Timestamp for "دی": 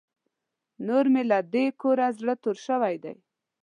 3.03-3.13